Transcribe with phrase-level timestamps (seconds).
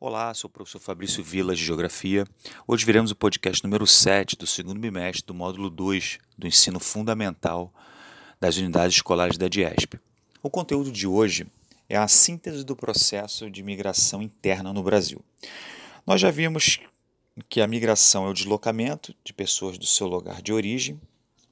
[0.00, 2.24] Olá, sou o professor Fabrício Vilas de Geografia.
[2.68, 7.74] Hoje veremos o podcast número 7 do segundo bimestre do módulo 2 do ensino fundamental
[8.38, 9.98] das unidades escolares da DIESP.
[10.40, 11.48] O conteúdo de hoje
[11.88, 15.20] é a síntese do processo de migração interna no Brasil.
[16.06, 16.78] Nós já vimos
[17.48, 21.00] que a migração é o deslocamento de pessoas do seu lugar de origem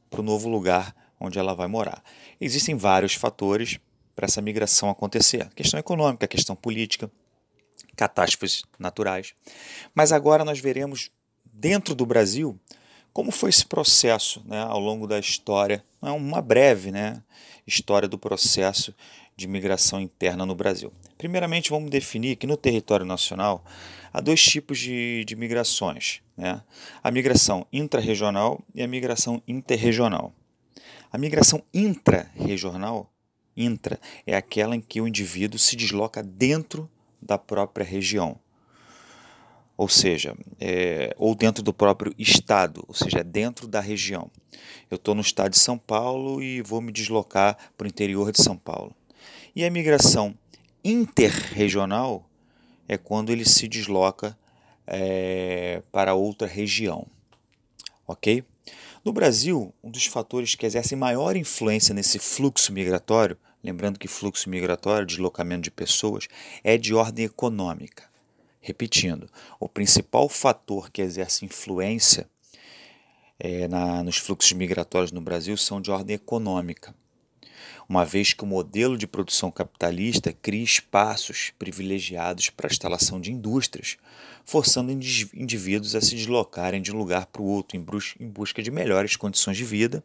[0.09, 2.01] para o novo lugar onde ela vai morar.
[2.41, 3.81] Existem vários fatores
[4.15, 7.11] para essa migração acontecer: questão econômica, questão política,
[7.97, 9.35] catástrofes naturais.
[9.95, 11.11] Mas agora nós veremos
[11.45, 12.59] dentro do Brasil
[13.17, 17.23] como foi esse processo né, ao longo da história, é uma breve né,
[17.67, 18.95] história do processo
[19.35, 20.93] de migração interna no Brasil.
[21.17, 23.65] Primeiramente, vamos definir que no território nacional
[24.13, 26.63] há dois tipos de, de migrações: né?
[27.03, 30.31] a migração intrarregional e a migração interregional.
[31.11, 33.11] A migração intra-regional
[33.57, 36.87] intra é aquela em que o indivíduo se desloca dentro
[37.21, 38.39] da própria região,
[39.77, 44.31] ou seja, é, ou dentro do próprio estado, ou seja, dentro da região.
[44.91, 48.43] Eu estou no estado de São Paulo e vou me deslocar para o interior de
[48.43, 48.95] São Paulo.
[49.55, 50.37] E a migração
[50.83, 52.29] interregional
[52.89, 54.39] é quando ele se desloca
[54.87, 57.07] é, para outra região.
[58.07, 58.45] Ok?
[59.07, 64.51] No Brasil, um dos fatores que exercem maior influência nesse fluxo migratório Lembrando que fluxo
[64.51, 66.29] migratório, deslocamento de pessoas,
[66.63, 68.05] é de ordem econômica.
[68.61, 72.29] Repetindo, o principal fator que exerce influência
[73.39, 76.95] é, na, nos fluxos migratórios no Brasil são de ordem econômica
[77.89, 83.33] uma vez que o modelo de produção capitalista cria espaços privilegiados para a instalação de
[83.33, 83.97] indústrias,
[84.45, 89.17] forçando indivíduos a se deslocarem de um lugar para o outro em busca de melhores
[89.17, 90.03] condições de vida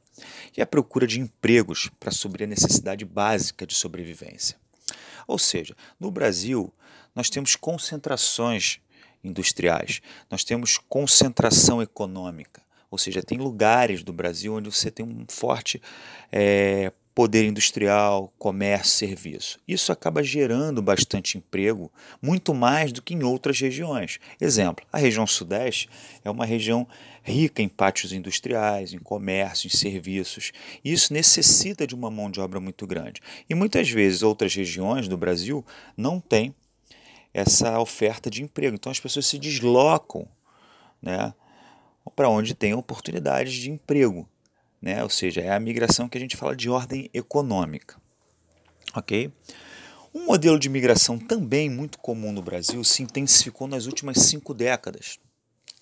[0.56, 4.58] e a procura de empregos para suprir a necessidade básica de sobrevivência.
[5.28, 6.74] Ou seja, no Brasil,
[7.16, 8.80] nós temos concentrações
[9.24, 15.26] industriais, nós temos concentração econômica, ou seja, tem lugares do Brasil onde você tem um
[15.30, 15.81] forte
[16.31, 19.59] é, poder industrial, comércio, serviço.
[19.67, 21.91] Isso acaba gerando bastante emprego,
[22.22, 24.19] muito mais do que em outras regiões.
[24.39, 25.89] Exemplo, a região Sudeste
[26.23, 26.88] é uma região
[27.23, 30.51] rica em pátios industriais, em comércio, em serviços.
[30.83, 33.22] Isso necessita de uma mão de obra muito grande.
[33.49, 35.66] E muitas vezes outras regiões do Brasil
[35.97, 36.55] não têm
[37.33, 38.75] essa oferta de emprego.
[38.75, 40.28] Então as pessoas se deslocam
[41.01, 41.33] né,
[42.16, 44.28] para onde tem oportunidades de emprego
[44.81, 45.03] né?
[45.03, 48.00] ou seja, é a migração que a gente fala de ordem econômica.
[48.96, 49.31] Ok?
[50.14, 55.20] Um modelo de migração também muito comum no Brasil se intensificou nas últimas cinco décadas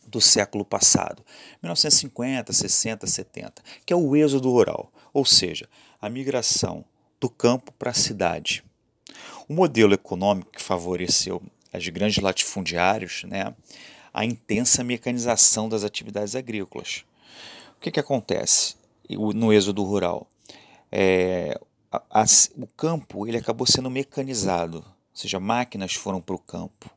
[0.05, 1.23] do século passado,
[1.61, 5.69] 1950, 60, 70, que é o êxodo rural, ou seja,
[6.01, 6.83] a migração
[7.19, 8.63] do campo para a cidade.
[9.47, 13.53] O modelo econômico que favoreceu as grandes latifundiários, né,
[14.13, 17.03] a intensa mecanização das atividades agrícolas.
[17.77, 18.75] O que, que acontece?
[19.09, 20.27] No êxodo rural.
[20.91, 21.59] É,
[21.91, 22.25] a, a,
[22.57, 26.89] o campo ele acabou sendo mecanizado, ou seja, máquinas foram para o campo.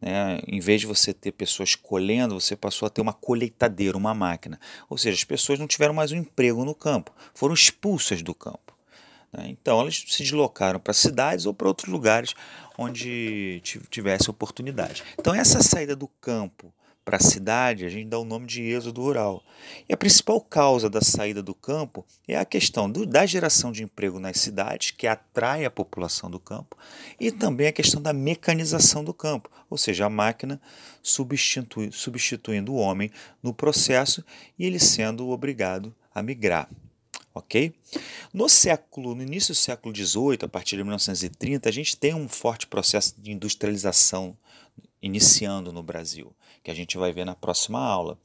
[0.00, 0.40] Né?
[0.46, 4.60] Em vez de você ter pessoas colhendo, você passou a ter uma colheitadeira, uma máquina.
[4.88, 8.76] Ou seja, as pessoas não tiveram mais um emprego no campo, foram expulsas do campo.
[9.32, 9.48] Né?
[9.48, 12.34] Então elas se deslocaram para cidades ou para outros lugares
[12.78, 13.60] onde
[13.90, 15.02] tivesse oportunidade.
[15.18, 16.72] Então essa saída do campo
[17.06, 19.40] para a cidade, a gente dá o nome de êxodo rural.
[19.88, 23.84] E a principal causa da saída do campo é a questão do, da geração de
[23.84, 26.76] emprego nas cidades, que atrai a população do campo,
[27.20, 30.60] e também a questão da mecanização do campo, ou seja, a máquina
[31.00, 34.24] substitui, substituindo o homem no processo
[34.58, 36.68] e ele sendo obrigado a migrar.
[37.32, 37.72] Ok?
[38.34, 42.28] No século, no início do século XVIII, a partir de 1930, a gente tem um
[42.28, 44.36] forte processo de industrialização
[45.06, 48.18] iniciando no Brasil, que a gente vai ver na próxima aula.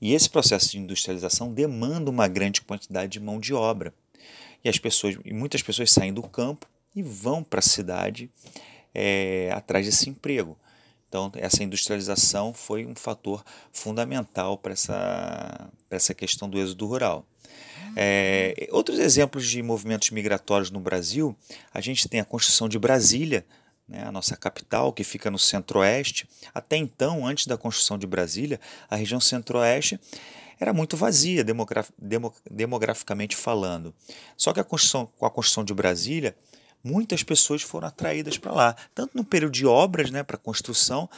[0.00, 3.94] E esse processo de industrialização demanda uma grande quantidade de mão de obra.
[4.64, 8.30] E as pessoas, e muitas pessoas saem do campo e vão para a cidade
[8.94, 10.56] é, atrás desse emprego.
[11.08, 17.24] Então, essa industrialização foi um fator fundamental para essa, essa questão do êxodo rural.
[17.96, 21.36] É, outros exemplos de movimentos migratórios no Brasil,
[21.72, 23.46] a gente tem a construção de Brasília
[23.88, 26.28] né, a nossa capital, que fica no centro-oeste.
[26.54, 29.98] Até então, antes da construção de Brasília, a região centro-oeste
[30.58, 31.90] era muito vazia, demograf
[32.50, 33.94] demograficamente falando.
[34.36, 36.36] Só que a construção, com a construção de Brasília,
[36.82, 41.08] muitas pessoas foram atraídas para lá, tanto no período de obras né, para construção,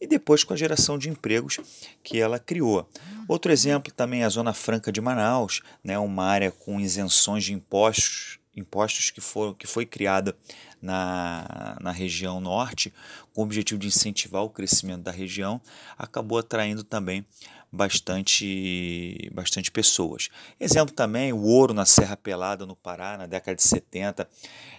[0.00, 1.58] e depois com a geração de empregos
[2.02, 2.88] que ela criou.
[3.28, 7.52] Outro exemplo também é a Zona Franca de Manaus, né, uma área com isenções de
[7.52, 10.36] impostos impostos que, foram, que foi criada
[10.80, 12.92] na, na região norte,
[13.34, 15.60] com o objetivo de incentivar o crescimento da região,
[15.98, 17.24] acabou atraindo também
[17.72, 20.28] bastante, bastante pessoas.
[20.58, 24.28] Exemplo também, o ouro na Serra Pelada, no Pará, na década de 70,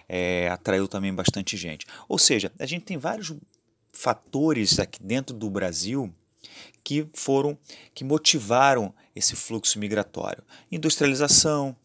[0.08, 1.86] é, atraiu também bastante gente.
[2.08, 3.34] Ou seja, a gente tem vários
[3.92, 6.12] fatores aqui dentro do Brasil
[6.82, 7.56] que foram,
[7.94, 10.42] que motivaram esse fluxo migratório.
[10.70, 11.76] Industrialização,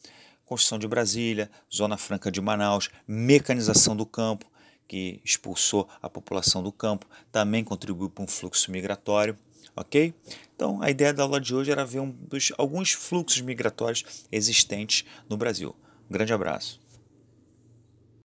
[0.47, 4.49] construção de Brasília, Zona Franca de Manaus, mecanização do campo,
[4.87, 9.37] que expulsou a população do campo, também contribuiu para um fluxo migratório
[9.77, 10.13] ok?
[10.55, 12.13] Então, a ideia da aula de hoje era ver um
[12.57, 15.75] alguns fluxos migratórios existentes no Brasil.
[16.09, 16.81] Um grande abraço.